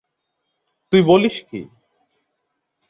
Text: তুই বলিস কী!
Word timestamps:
তুই 0.91 1.01
বলিস 1.01 1.35
কী! 1.47 1.61